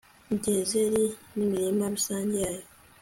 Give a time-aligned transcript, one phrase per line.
[0.43, 1.03] gezeri
[1.35, 2.65] n'imirima rusange yayo